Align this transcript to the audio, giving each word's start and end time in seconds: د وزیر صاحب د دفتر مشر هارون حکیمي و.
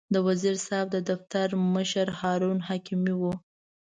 د 0.13 0.15
وزیر 0.27 0.55
صاحب 0.65 0.87
د 0.93 0.97
دفتر 1.09 1.47
مشر 1.75 2.07
هارون 2.19 2.57
حکیمي 2.69 3.13
و. 3.17 3.21